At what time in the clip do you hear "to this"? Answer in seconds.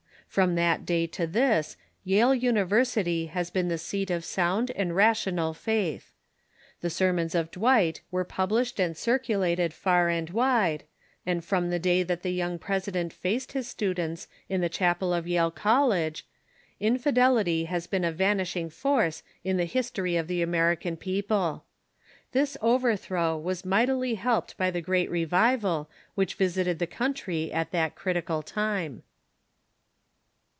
1.07-1.75